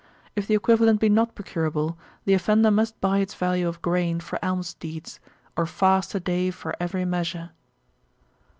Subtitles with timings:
[0.35, 1.95] If the equivalent be not procurable,
[2.25, 5.19] the offender must buy its value of grain for alms deeds,
[5.55, 7.51] or fast a day for every measure.